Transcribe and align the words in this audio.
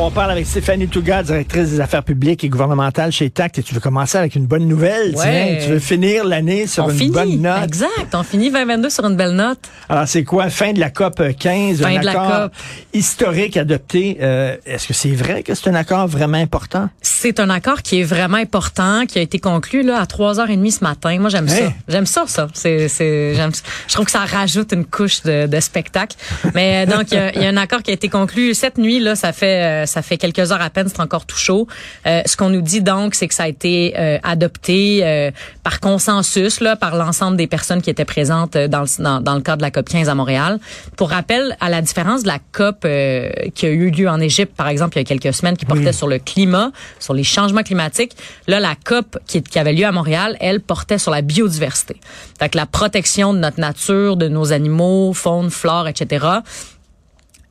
On 0.00 0.12
parle 0.12 0.30
avec 0.30 0.46
Stéphanie 0.46 0.86
Touga, 0.86 1.24
directrice 1.24 1.70
des 1.70 1.80
affaires 1.80 2.04
publiques 2.04 2.44
et 2.44 2.48
gouvernementales 2.48 3.10
chez 3.10 3.30
TACT. 3.30 3.58
Et 3.58 3.62
tu 3.64 3.74
veux 3.74 3.80
commencer 3.80 4.16
avec 4.16 4.36
une 4.36 4.46
bonne 4.46 4.68
nouvelle, 4.68 5.12
Ouais. 5.16 5.56
tiens. 5.58 5.64
Tu 5.66 5.72
veux 5.72 5.80
finir 5.80 6.24
l'année 6.24 6.68
sur 6.68 6.84
on 6.84 6.90
une 6.90 6.96
finit. 6.96 7.10
bonne 7.10 7.42
note. 7.42 7.64
Exact. 7.64 8.14
On 8.14 8.22
finit 8.22 8.48
2022 8.52 8.90
sur 8.90 9.04
une 9.06 9.16
belle 9.16 9.32
note. 9.32 9.58
Alors, 9.88 10.06
c'est 10.06 10.22
quoi? 10.22 10.50
Fin 10.50 10.72
de 10.72 10.78
la 10.78 10.90
COP 10.90 11.20
15, 11.36 11.80
Fin 11.82 11.96
un 11.96 11.98
de 11.98 12.04
la 12.04 12.10
accord 12.12 12.42
COP. 12.44 12.52
historique 12.92 13.56
adopté. 13.56 14.18
Euh, 14.22 14.56
Est-ce 14.66 14.86
que 14.86 14.94
c'est 14.94 15.10
vrai 15.10 15.42
que 15.42 15.52
c'est 15.56 15.68
un 15.68 15.74
accord 15.74 16.06
vraiment 16.06 16.38
important? 16.38 16.88
C'est 17.02 17.40
un 17.40 17.50
accord 17.50 17.82
qui 17.82 17.98
est 18.00 18.04
vraiment 18.04 18.36
important, 18.36 19.04
qui 19.04 19.18
a 19.18 19.22
été 19.22 19.40
conclu 19.40 19.82
là 19.82 19.98
à 20.00 20.04
3h30 20.04 20.70
ce 20.70 20.84
matin. 20.84 21.18
Moi, 21.18 21.28
j'aime 21.28 21.48
Hey. 21.48 21.64
ça. 21.64 21.72
J'aime 21.88 22.06
ça, 22.06 22.22
ça. 22.28 22.46
C'est, 22.54 22.86
je 22.88 23.92
trouve 23.94 24.04
que 24.06 24.12
ça 24.12 24.20
rajoute 24.24 24.72
une 24.72 24.84
couche 24.84 25.22
de, 25.24 25.48
de 25.48 25.58
spectacle. 25.60 26.16
Mais 26.54 26.86
euh, 26.86 26.96
donc, 26.96 27.10
il 27.10 27.14
y, 27.14 27.18
a, 27.18 27.34
il 27.34 27.42
y 27.42 27.46
a 27.46 27.48
un 27.48 27.56
accord 27.56 27.82
qui 27.82 27.90
a 27.90 27.94
été 27.94 28.08
conclu 28.08 28.54
cette 28.54 28.78
nuit. 28.78 29.00
Là, 29.00 29.16
ça 29.16 29.32
fait, 29.32 29.64
euh, 29.64 29.86
ça 29.88 30.02
fait 30.02 30.18
quelques 30.18 30.52
heures 30.52 30.62
à 30.62 30.70
peine. 30.70 30.88
C'est 30.88 31.00
encore 31.00 31.26
tout 31.26 31.36
chaud. 31.36 31.66
Euh, 32.06 32.22
ce 32.26 32.36
qu'on 32.36 32.50
nous 32.50 32.62
dit 32.62 32.82
donc, 32.82 33.14
c'est 33.14 33.28
que 33.28 33.34
ça 33.34 33.44
a 33.44 33.48
été 33.48 33.94
euh, 33.98 34.18
adopté 34.22 35.00
euh, 35.02 35.30
par 35.62 35.80
consensus 35.80 36.60
là, 36.60 36.76
par 36.76 36.96
l'ensemble 36.96 37.36
des 37.36 37.46
personnes 37.46 37.82
qui 37.82 37.90
étaient 37.90 38.04
présentes 38.04 38.56
euh, 38.56 38.68
dans 38.68 38.82
le, 38.82 39.02
dans, 39.02 39.20
dans 39.20 39.34
le 39.34 39.40
cadre 39.40 39.58
de 39.58 39.62
la 39.62 39.70
COP 39.70 39.88
15 39.88 40.08
à 40.08 40.14
Montréal. 40.14 40.58
Pour 40.96 41.10
rappel, 41.10 41.56
à 41.60 41.68
la 41.68 41.82
différence 41.82 42.22
de 42.22 42.28
la 42.28 42.38
COP 42.38 42.84
euh, 42.84 43.30
qui 43.54 43.66
a 43.66 43.70
eu 43.70 43.90
lieu 43.90 44.08
en 44.08 44.20
Égypte, 44.20 44.54
par 44.54 44.68
exemple, 44.68 44.96
il 44.96 45.00
y 45.00 45.02
a 45.02 45.04
quelques 45.04 45.34
semaines, 45.34 45.56
qui 45.56 45.64
portait 45.64 45.92
sur 45.92 46.08
le 46.08 46.18
climat, 46.18 46.70
sur 46.98 47.14
les 47.14 47.24
changements 47.24 47.62
climatiques, 47.62 48.12
là, 48.46 48.60
la 48.60 48.74
COP 48.74 49.18
qui, 49.26 49.42
qui 49.42 49.58
avait 49.58 49.72
lieu 49.72 49.86
à 49.86 49.92
Montréal, 49.92 50.36
elle 50.40 50.60
portait 50.60 50.98
sur 50.98 51.10
la 51.10 51.22
biodiversité. 51.22 51.96
Fait 52.38 52.48
que 52.48 52.56
la 52.56 52.66
protection 52.66 53.34
de 53.34 53.38
notre 53.38 53.60
nature, 53.60 54.16
de 54.16 54.28
nos 54.28 54.52
animaux, 54.52 55.12
faune, 55.12 55.50
flore, 55.50 55.88
etc. 55.88 56.26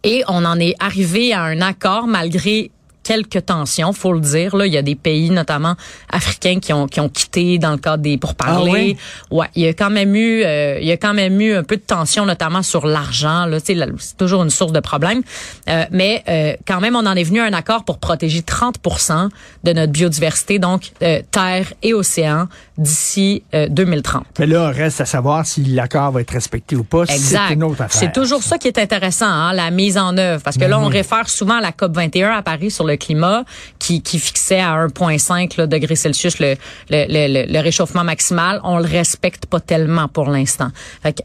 Et 0.04 0.24
on 0.28 0.46
en 0.46 0.60
est 0.60 0.76
arrivé 0.80 1.34
à 1.34 1.44
un 1.44 1.62
accord 1.62 2.08
malgré 2.08 2.72
quelques 3.08 3.46
tensions, 3.46 3.94
faut 3.94 4.12
le 4.12 4.20
dire. 4.20 4.56
Là, 4.58 4.68
il 4.68 4.74
y 4.74 4.78
a 4.78 4.82
des 4.82 4.96
pays, 4.96 5.30
notamment 5.30 5.76
africains, 6.12 6.60
qui 6.60 6.74
ont 6.74 6.88
qui 6.88 7.00
ont 7.00 7.08
quitté 7.08 7.58
dans 7.58 7.72
le 7.72 7.78
cadre 7.78 8.04
des 8.04 8.18
pourparlers. 8.18 8.98
Ah? 9.00 9.34
Ouais, 9.34 9.48
il 9.56 9.64
y 9.64 9.68
a 9.68 9.74
quand 9.74 9.90
même 9.90 10.14
eu, 10.14 10.44
euh, 10.44 10.78
il 10.82 10.88
y 10.88 10.92
a 10.92 10.98
quand 10.98 11.14
même 11.14 11.40
eu 11.40 11.56
un 11.56 11.64
peu 11.64 11.78
de 11.78 11.82
tension, 11.82 12.26
notamment 12.26 12.64
sur 12.64 12.86
l'argent. 12.86 13.46
Là, 13.46 13.60
c'est 13.62 13.78
toujours 14.18 14.44
une 14.44 14.50
source 14.50 14.74
de 14.74 14.82
problème. 14.82 15.22
Euh, 15.70 15.86
mais 15.92 16.22
euh, 16.28 16.54
quand 16.68 16.82
même, 16.82 16.98
on 16.98 17.06
en 17.06 17.16
est 17.16 17.24
venu 17.24 17.40
à 17.40 17.46
un 17.46 17.54
accord 17.54 17.86
pour 17.86 17.98
protéger 17.98 18.42
30% 18.42 19.30
de 19.64 19.72
notre 19.72 19.94
biodiversité, 19.94 20.60
donc 20.60 20.92
terre 21.32 21.74
et 21.82 21.94
océan, 21.94 22.48
d'ici 22.78 23.44
euh, 23.54 23.68
2030. 23.70 24.26
Mais 24.40 24.46
là, 24.46 24.70
reste 24.70 25.02
à 25.02 25.06
savoir 25.06 25.46
si 25.46 25.64
l'accord 25.64 26.12
va 26.12 26.22
être 26.22 26.32
respecté 26.32 26.76
ou 26.76 26.84
pas. 26.84 27.06
C'est 27.06 27.16
Exact. 27.16 27.50
une 27.52 27.64
autre 27.64 27.82
affaire. 27.82 28.00
C'est 28.00 28.12
toujours 28.12 28.44
ça 28.44 28.58
qui 28.58 28.68
est 28.68 28.78
intéressant, 28.78 29.26
hein, 29.26 29.54
la 29.54 29.72
mise 29.72 29.98
en 29.98 30.18
œuvre. 30.18 30.44
Parce 30.44 30.58
que 30.58 30.66
là, 30.66 30.80
on 30.80 30.88
réfère 30.88 31.30
souvent 31.30 31.58
à 31.58 31.62
la 31.62 31.72
COP 31.72 31.96
21 31.96 32.32
à 32.32 32.42
Paris 32.42 32.72
sur 32.72 32.86
le 32.86 32.97
climat, 32.98 33.44
qui, 33.80 34.02
fixait 34.20 34.60
à 34.60 34.88
1,5 34.88 35.58
là, 35.58 35.68
degrés 35.68 35.96
Celsius 35.96 36.40
le, 36.40 37.60
réchauffement 37.60 38.04
maximal. 38.04 38.60
On 38.64 38.80
le 38.80 38.86
respecte 38.86 39.46
pas 39.46 39.60
tellement 39.60 40.08
pour 40.08 40.30
l'instant. 40.30 40.70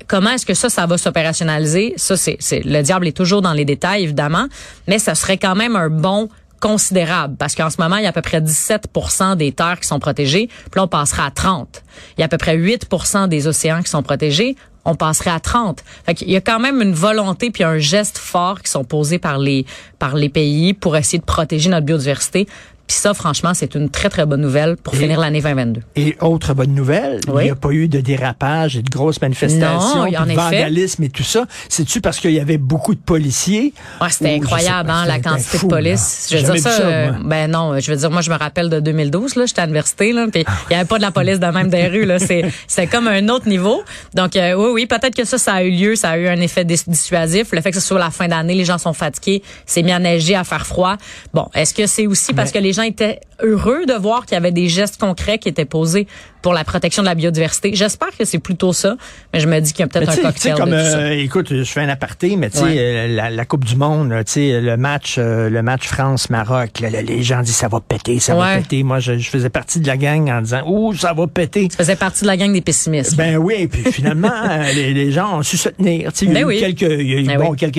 Comment 0.07 0.31
est-ce 0.31 0.47
que 0.47 0.55
ça, 0.55 0.69
ça 0.69 0.87
va 0.87 0.99
s'opérationnaliser? 0.99 1.95
Ça, 1.97 2.17
c'est, 2.17 2.39
le 2.65 2.83
diable 2.83 3.09
est 3.09 3.17
toujours 3.17 3.43
dans 3.43 3.53
les 3.53 3.65
détails, 3.65 4.05
évidemment, 4.05 4.47
mais 4.87 4.99
ça 4.99 5.15
serait 5.15 5.39
quand 5.39 5.55
même 5.55 5.77
un 5.77 5.89
bon 5.89 6.29
considérable 6.63 7.35
parce 7.37 7.57
qu'en 7.57 7.71
ce 7.71 7.81
moment, 7.81 7.97
il 7.97 8.05
y 8.05 8.07
a 8.07 8.11
à 8.11 8.13
peu 8.13 8.23
près 8.23 8.41
17 8.41 8.89
des 9.37 9.51
terres 9.51 9.81
qui 9.81 9.89
sont 9.89 9.99
protégées, 9.99 10.47
puis 10.47 10.77
là, 10.77 10.85
on 10.85 10.89
passera 10.89 11.27
à 11.27 11.31
30. 11.31 11.83
Il 12.17 12.21
y 12.21 12.23
a 12.23 12.27
à 12.27 12.29
peu 12.29 12.39
près 12.39 12.57
8 12.57 12.89
des 13.29 13.49
océans 13.49 13.83
qui 13.83 13.91
sont 13.91 14.03
protégés, 14.03 14.57
on 14.85 14.95
passerait 14.95 15.31
à 15.31 15.41
30. 15.41 15.83
Fait 16.05 16.15
qu'il 16.15 16.31
y 16.31 16.37
a 16.37 16.41
quand 16.41 16.59
même 16.59 16.83
une 16.83 16.93
volonté 16.93 17.51
puis 17.51 17.65
un 17.65 17.79
geste 17.79 18.19
fort 18.19 18.61
qui 18.63 18.71
sont 18.71 18.85
posés 18.85 19.19
par 19.19 19.39
les 19.39 19.65
par 19.99 20.17
les 20.17 20.29
pays 20.29 20.75
pour 20.75 20.97
essayer 20.97 21.19
de 21.19 21.25
protéger 21.25 21.71
notre 21.71 21.87
biodiversité. 21.87 22.47
Puis 22.93 23.01
ça, 23.01 23.15
franchement, 23.15 23.53
c'est 23.55 23.75
une 23.75 23.89
très, 23.89 24.11
très 24.11 24.27
bonne 24.27 24.43
nouvelle 24.43 24.77
pour 24.77 24.93
Et- 24.95 24.99
finir 24.99 25.19
l'année 25.19 25.41
2022. 25.41 25.81
Et 25.97 26.15
autre 26.21 26.53
bonne 26.53 26.75
nouvelle, 26.75 27.21
Oui. 27.27 27.45
il 27.45 27.45
n'y 27.47 27.51
a 27.51 27.55
pas 27.55 27.71
eu 27.71 27.89
de 27.89 28.01
dérapage 28.03 28.77
et 28.77 28.83
de 28.83 28.91
grosses 28.91 29.19
manifestations, 29.23 29.71
Non, 29.97 30.03
en 30.19 30.27
de 30.27 30.33
vandalisme 30.35 31.03
et 31.05 31.09
tout 31.09 31.23
ça. 31.23 31.47
C'est-tu 31.71 32.03
parce 32.03 32.21
qu'il 32.21 32.33
y 32.33 32.39
avait 32.39 32.59
beaucoup 32.59 32.95
de 32.95 33.01
policiers? 33.01 33.73
Ouais, 33.99 34.11
c'était 34.11 34.27
Ou 34.27 34.29
je 34.33 34.43
incroyable, 34.43 34.89
pas, 34.89 34.95
hein, 34.95 35.07
la 35.07 35.15
c'était 35.15 35.29
quantité 35.31 35.57
fou, 35.59 35.67
de 35.69 35.71
police. 35.75 36.29
là. 36.31 36.39
Je 36.39 36.45
veux 36.45 36.53
dire 36.53 36.63
ça, 36.63 36.81
euh, 36.83 37.13
ben 37.25 37.51
non, 37.51 37.81
je 37.81 37.91
veux 37.91 37.97
dire, 37.97 38.11
moi, 38.11 38.21
je 38.21 38.29
me 38.31 38.37
rappelle 38.37 38.69
de 38.69 38.79
2012, 38.79 39.37
là, 39.37 39.47
j'étais 39.47 39.63
à 39.63 39.65
l'université, 39.65 40.13
là, 40.13 40.27
puis 40.31 40.45
il 40.69 40.73
y 40.75 40.77
avait 40.77 40.85
pas 40.85 40.99
de 40.99 41.03
la 41.03 41.11
police 41.13 41.41
de 41.41 41.47
même 41.47 41.71
des 41.71 41.87
rues, 41.89 42.05
là. 42.05 42.19
C'est, 42.19 42.45
c'est 42.67 42.87
comme 42.89 43.09
un 43.09 43.27
autre 43.31 43.49
niveau. 43.49 43.83
Donc, 44.15 44.37
euh, 44.37 44.53
oui, 44.53 44.71
oui, 44.75 44.87
peut-être 44.87 45.15
que 45.15 45.25
ça, 45.25 45.39
ça 45.39 45.55
a 45.55 45.63
eu 45.63 45.71
lieu, 45.71 45.97
ça 45.97 46.11
a 46.11 46.19
eu 46.19 46.29
un 46.29 46.41
effet 46.43 46.67
dis- 46.67 46.85
dissuasif. 46.87 47.53
Le 47.53 47.63
fait 47.63 47.71
que 47.71 47.81
ce 47.81 47.87
soit 47.87 47.99
la 47.99 48.11
fin 48.11 48.29
d'année, 48.29 48.55
les 48.55 48.67
gens 48.67 48.77
sont 48.77 48.93
fatigués, 48.93 49.43
c'est 49.65 49.83
mis 49.83 49.93
à 49.93 49.99
neiger, 49.99 50.35
à 50.37 50.45
faire 50.45 50.67
froid. 50.67 50.99
Bon, 51.33 51.49
est-ce 51.55 51.73
que 51.73 51.87
c'est 51.87 52.07
aussi 52.07 52.35
parce 52.35 52.53
Mais- 52.53 52.61
que 52.61 52.65
les 52.65 52.75
gens 52.75 52.82
étaient 52.83 53.21
heureux 53.41 53.87
de 53.87 53.95
voir 53.95 54.27
qu'il 54.27 54.35
y 54.35 54.37
avait 54.37 54.53
des 54.53 54.69
gestes 54.69 55.01
concrets 55.01 55.39
qui 55.39 55.49
étaient 55.49 55.65
posés 55.65 56.07
pour 56.43 56.53
la 56.53 56.65
protection 56.65 57.03
de 57.03 57.09
la 57.09 57.15
biodiversité? 57.15 57.71
J'espère 57.75 58.11
que 58.19 58.25
c'est 58.25 58.39
plutôt 58.39 58.73
ça, 58.73 58.97
mais 59.33 59.41
je 59.41 59.47
me 59.49 59.59
dis 59.61 59.73
qu'il 59.73 59.81
y 59.81 59.85
a 59.85 59.87
peut-être 59.89 60.13
tu 60.13 60.19
un 60.19 60.23
tu 60.23 60.23
cocktail 60.23 60.55
comme, 60.55 60.71
de 60.71 60.77
tout 60.79 60.85
ça. 60.91 60.99
euh, 60.99 61.11
écoute, 61.13 61.49
je 61.55 61.65
fais 61.65 61.81
un 61.81 61.89
aparté, 61.89 62.37
mais 62.37 62.51
tu 62.51 62.59
sais, 62.59 62.65
Ouais. 62.65 62.77
euh, 62.79 63.09
la, 63.09 63.31
la 63.31 63.45
Coupe 63.45 63.65
du 63.65 63.77
Monde, 63.77 64.13
tu 64.27 64.33
sais, 64.33 64.61
le 64.61 64.77
match, 64.77 65.17
euh, 65.19 65.49
le 65.49 65.63
match 65.63 65.87
France-Maroc, 65.87 66.81
les 66.81 67.23
gens 67.23 67.41
disent 67.43 67.57
ça 67.57 67.69
va 67.69 67.81
péter, 67.81 68.19
ça 68.21 68.35
va 68.35 68.57
péter. 68.57 68.83
Moi, 68.83 68.99
je, 69.01 69.17
je 69.19 69.29
faisais 69.31 69.51
partie 69.51 69.81
de 69.81 69.87
la 69.87 69.97
gang 69.97 70.29
en 70.31 70.41
disant, 70.43 70.63
ouh, 70.67 70.95
ça 70.95 71.13
va 71.13 71.27
péter. 71.27 71.69
Ça 71.71 71.79
faisait 71.79 71.97
partie 71.97 72.23
de 72.23 72.27
la 72.27 72.37
gang 72.37 72.53
des 72.53 72.61
pessimistes. 72.61 73.17
Ben 73.17 73.37
oui, 73.37 73.55
et 73.59 73.69
puis 73.69 73.91
finalement, 73.93 74.33
euh, 74.51 74.73
les, 74.75 74.93
les 74.93 75.13
gens 75.13 75.39
ont 75.39 75.43
su 75.43 75.57
se 75.57 75.69
tenir. 75.69 76.13
Tu 76.13 76.19
sais, 76.19 76.25
il 76.27 76.29
y 76.29 76.31
a 76.33 76.35
Ben 76.35 76.41
eu 76.43 76.45
oui. 76.45 76.61
quelques, 76.61 76.83
il 77.01 77.09
y 77.11 77.15
a 77.15 77.19
eu, 77.21 77.27
Ben 77.27 77.39
bon, 77.39 77.51
oui. 77.51 77.57
quelques 77.57 77.79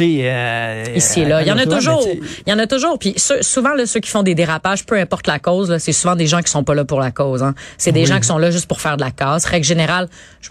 euh, 0.00 0.84
ici 0.94 1.20
et 1.20 1.24
là. 1.24 1.42
Il 1.42 1.48
y 1.48 1.52
en 1.52 1.58
a 1.58 1.66
toujours. 1.66 2.02
tu 2.04 2.20
Il 2.46 2.50
y 2.50 2.52
en 2.52 2.58
a 2.58 2.66
toujours. 2.66 2.98
Puis 2.98 3.14
ceux- 3.16 3.42
souvent, 3.42 3.74
là, 3.74 3.86
ceux 3.86 4.00
qui 4.00 4.10
font 4.10 4.22
des 4.22 4.34
dérapages, 4.34 4.84
peu 4.84 4.98
importe 4.98 5.26
la 5.26 5.38
cause, 5.38 5.76
c'est 5.78 5.92
souvent 5.92 6.16
des 6.16 6.26
gens 6.26 6.40
qui 6.40 6.50
sont 6.50 6.64
pas 6.64 6.74
là 6.74 6.84
pour 6.84 7.00
la 7.00 7.10
cause. 7.10 7.42
Hein. 7.42 7.54
C'est 7.76 7.92
des 8.00 8.06
gens 8.06 8.18
qui 8.20 8.26
sont 8.26 8.38
là 8.38 8.50
juste 8.50 8.66
pour 8.66 8.80
faire 8.80 8.96
de 8.96 9.02
la 9.02 9.10
casse. 9.10 9.44
Règle 9.44 9.64
générale, 9.66 10.08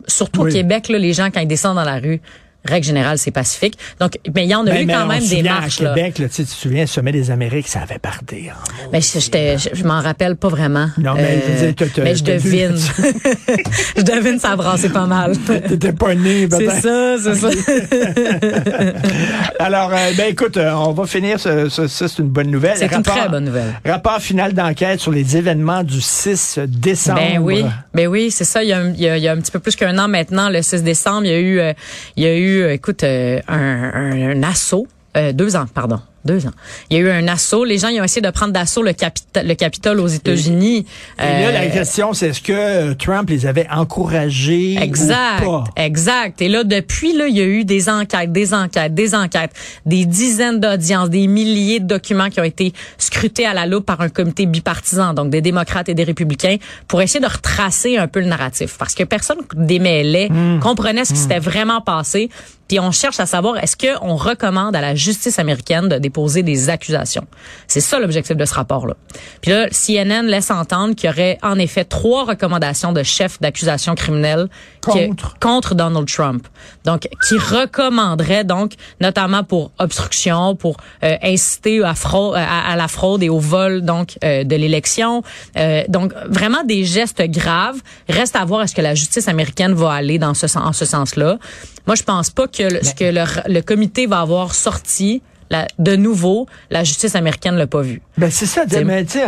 surtout 0.08 0.42
Oui. 0.44 0.52
au 0.52 0.54
Québec, 0.54 0.90
là, 0.90 0.98
les 1.00 1.14
gens, 1.14 1.30
quand 1.32 1.40
ils 1.40 1.48
descendent 1.48 1.76
dans 1.78 1.84
la 1.84 2.00
rue, 2.00 2.22
règle 2.66 2.86
générale, 2.86 3.18
c'est 3.18 3.32
pacifique. 3.32 3.78
Donc, 4.00 4.18
mais 4.36 4.44
il 4.46 4.50
y 4.50 4.56
en 4.56 4.66
a 4.68 4.72
Ben, 4.72 4.82
eu 4.82 4.86
mais 4.86 4.94
quand 4.94 5.06
même 5.08 5.26
des 5.26 5.44
marches. 5.44 5.82
À 5.82 5.86
Là. 5.86 5.94
Québec, 5.96 6.20
là, 6.20 6.28
sais, 6.30 6.44
tu 6.44 6.50
te 6.50 6.56
souviens, 6.56 6.82
le 6.82 6.88
sommet 6.88 7.12
des 7.12 7.32
Amériques, 7.32 7.68
ça 7.68 7.82
avait 7.82 8.00
parté. 8.00 8.50
hein. 8.52 8.58
Mais 8.92 9.02
je, 9.02 9.20
j'étais- 9.20 9.58
je, 9.58 9.70
je 9.74 9.84
m'en 9.84 10.02
rappelle 10.02 10.36
pas 10.36 10.50
vraiment. 10.50 10.88
Non, 10.98 11.14
mais 11.16 11.42
je 11.48 11.66
dire, 11.66 11.76
t'as- 11.76 11.86
t'as- 11.88 12.04
mais 12.04 12.16
je 12.16 12.24
devine. 12.24 12.78
je 13.98 14.02
devine, 14.02 14.40
ça 14.40 14.56
pas 14.90 15.06
mal. 15.06 15.38
T'étais 15.68 15.94
pas 15.94 16.14
né, 16.16 16.48
c'est 16.52 16.82
ça, 16.82 17.16
c'est 17.22 17.36
ça. 17.36 17.50
Alors, 19.60 19.92
euh, 19.94 20.12
ben 20.18 20.30
écoute, 20.32 20.58
euh, 20.58 20.72
on 20.74 20.94
va 20.94 21.06
finir. 21.06 21.40
Ce, 21.40 21.70
ce- 21.70 21.88
ça, 21.88 22.08
c'est 22.08 22.20
une 22.20 22.30
bonne 22.30 22.50
nouvelle. 22.52 22.78
C'est 22.78 22.92
une 22.94 23.04
très 23.04 23.30
bonne 23.30 23.46
nouvelle. 23.46 23.74
Rapport 23.86 24.20
final 24.20 24.54
d'enquête 24.54 25.00
sur 25.00 25.12
les 25.12 25.38
événements 25.38 25.84
du 25.84 26.02
6 26.02 26.60
décembre. 26.68 27.20
Ben 27.20 27.40
oui, 27.40 27.66
ben 27.94 28.08
oui, 28.08 28.32
c'est 28.32 28.44
ça. 28.44 28.64
Il 28.64 28.70
y, 28.70 28.74
a, 28.74 28.80
un- 28.80 28.92
il, 28.94 29.02
y 29.02 29.10
a, 29.10 29.18
il 29.18 29.24
y 29.24 29.28
a 29.28 29.32
un 29.32 29.38
petit 29.38 29.52
peu 29.52 29.60
plus 29.60 29.76
qu'un 29.76 29.98
an 29.98 30.08
maintenant, 30.08 30.50
le 30.50 30.62
6 30.62 30.84
décembre, 30.84 31.26
il 31.26 31.32
y 31.32 31.36
a 31.36 31.40
eu, 31.40 31.60
euh, 31.60 31.74
il 32.16 32.24
y 32.24 32.28
a 32.28 32.36
eu, 32.38 32.47
écoute, 32.48 33.04
euh, 33.04 33.40
un 33.48 34.44
assaut, 34.44 34.88
euh, 35.16 35.34
deux 35.34 35.56
ans, 35.56 35.66
pardon, 35.74 36.00
deux 36.26 36.46
ans. 36.46 36.52
Il 36.90 36.98
y 36.98 37.00
a 37.00 37.04
eu 37.04 37.10
un 37.10 37.28
assaut. 37.28 37.64
Les 37.64 37.78
gens 37.78 37.88
ils 37.88 38.00
ont 38.02 38.04
essayé 38.04 38.22
de 38.22 38.30
prendre 38.30 38.52
d'assaut 38.54 38.82
le, 38.84 38.92
capita- 38.92 39.44
le 39.44 39.54
Capitole 39.56 40.00
aux 40.00 40.08
États-Unis. 40.08 40.86
Et 41.20 41.22
là, 41.22 41.52
la 41.52 41.62
Euh, 41.62 41.70
question, 41.72 42.14
c'est 42.14 42.30
est-ce 42.30 42.42
que 42.42 42.52
euh, 42.54 42.94
Trump 42.96 43.30
les 43.30 43.46
avait 43.46 43.68
encouragés 43.72 44.76
Exact, 44.82 45.42
ou 45.46 45.46
pas? 45.46 45.64
exact. 45.76 46.42
Et 46.42 46.50
là, 46.50 46.64
depuis, 46.64 47.16
là, 47.16 47.28
il 47.28 47.38
y 47.38 47.42
a 47.42 47.46
eu 47.46 47.64
des 47.66 47.90
enquêtes, 47.90 48.32
des 48.32 48.54
enquêtes, 48.54 48.94
des 48.94 49.16
enquêtes, 49.16 49.52
des 49.86 50.06
dizaines 50.06 50.60
d'audiences, 50.60 51.10
des 51.10 51.28
milliers 51.28 51.80
de 51.80 51.86
documents 51.86 52.30
qui 52.30 52.40
ont 52.40 52.44
été 52.46 52.74
scrutés 52.98 53.46
à 53.46 53.54
la 53.54 53.66
loupe 53.66 53.86
par 53.86 54.02
un 54.02 54.10
comité 54.10 54.46
bipartisan, 54.46 55.14
donc 55.14 55.30
des 55.30 55.42
démocrates 55.42 55.90
et 55.90 55.94
des 55.94 56.04
républicains, 56.04 56.58
pour 56.88 57.02
essayer 57.02 57.20
de 57.20 57.30
retracer 57.32 57.98
un 57.98 58.08
peu 58.08 58.20
le 58.20 58.28
narratif. 58.28 58.76
Parce 58.78 58.94
que 58.96 59.04
personne 59.04 59.38
démêlait, 59.56 60.30
Hmm. 60.30 60.60
comprenait 60.60 61.06
ce 61.06 61.14
qui 61.14 61.20
s'était 61.20 61.40
vraiment 61.40 61.82
passé. 61.82 62.30
Puis 62.68 62.80
on 62.82 62.92
cherche 62.92 63.20
à 63.22 63.26
savoir, 63.26 63.58
est-ce 63.64 63.78
qu'on 63.78 64.16
recommande 64.16 64.76
à 64.76 64.82
la 64.82 64.94
justice 64.94 65.40
américaine 65.40 65.88
de 65.88 65.98
déposer 66.08 66.42
des 66.44 66.70
accusations? 66.70 67.26
C'est 67.68 67.82
ça 67.82 68.00
l'objectif 68.00 68.36
de 68.36 68.46
ce 68.46 68.54
rapport-là. 68.54 68.96
Puis 69.42 69.52
là, 69.52 69.68
CNN 69.72 70.24
laisse 70.28 70.52
entendre 70.52 70.96
qu'il 70.96 71.10
y 71.10 71.14
aurait 71.14 71.38
en 71.44 71.58
effet 71.60 71.84
trois 71.86 72.24
recommandations 72.26 72.92
de 72.94 73.04
chefs 73.04 73.40
d'accusation 73.42 73.94
criminelle 73.96 74.48
qui- 74.82 75.10
Contre? 75.42 75.76
Donald 75.76 76.08
Trump. 76.08 76.48
Donc, 76.86 77.08
qui 77.28 77.38
recommanderait 77.38 78.44
donc, 78.44 78.74
notamment 79.02 79.44
pour 79.44 79.72
obstruction, 79.80 80.56
pour 80.56 80.78
euh, 81.04 81.16
inciter 81.22 81.84
à, 81.84 81.94
fraude, 81.94 82.36
à, 82.36 82.72
à 82.72 82.76
la 82.76 82.88
fraude 82.88 83.22
et 83.24 83.30
au 83.30 83.40
vol 83.40 83.82
donc 83.82 84.18
euh, 84.24 84.44
de 84.44 84.56
l'élection. 84.56 85.24
Euh, 85.58 85.84
donc, 85.90 86.14
vraiment 86.30 86.64
des 86.64 86.86
gestes 86.86 87.22
graves. 87.24 87.78
Reste 88.10 88.36
à 88.36 88.46
voir 88.46 88.64
est-ce 88.64 88.76
que 88.76 88.82
la 88.82 88.96
justice 88.96 89.28
américaine 89.28 89.74
va 89.74 89.92
aller 89.94 90.18
dans 90.20 90.34
ce, 90.34 90.46
en 90.58 90.74
ce 90.74 90.86
sens-là. 90.86 91.38
Moi, 91.86 91.96
je 91.96 92.04
pense 92.04 92.30
pas 92.30 92.48
que 92.48 92.64
le- 92.64 92.84
ce 92.84 92.94
que 92.94 93.04
le, 93.06 93.24
le 93.54 93.62
comité 93.62 94.08
va 94.08 94.20
avoir 94.22 94.54
sorti 94.54 95.22
la, 95.50 95.68
de 95.80 95.96
nouveau, 95.96 96.48
la 96.70 96.84
justice 96.84 97.16
américaine 97.16 97.56
l'a 97.56 97.68
pas 97.68 97.82
vu. 97.82 98.02
Ben 98.18 98.30
c'est 98.32 98.46
ça, 98.46 98.64
C'est- 98.70 98.84
mais 98.84 99.06
tu 99.06 99.20